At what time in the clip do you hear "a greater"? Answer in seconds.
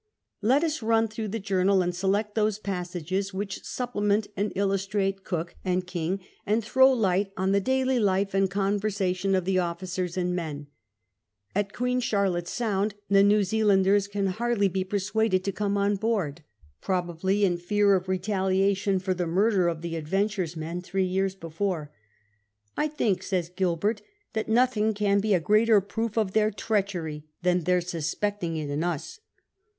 25.35-25.79